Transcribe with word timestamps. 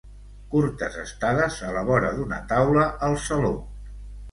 Curtes 0.53 0.97
estades 1.01 1.59
a 1.67 1.69
la 1.77 1.85
vora 1.91 2.11
d’una 2.17 2.41
taula 2.55 2.89
al 3.11 3.21
saló. 3.29 3.55